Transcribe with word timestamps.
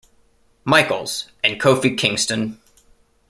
Michaels, 0.65 1.27
and 1.43 1.61
Kofi 1.61 1.95
Kingston. 1.95 2.59